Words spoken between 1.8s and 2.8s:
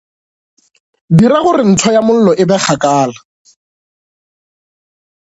ya mollo e be